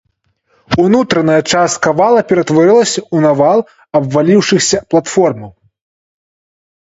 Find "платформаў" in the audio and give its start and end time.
4.95-5.51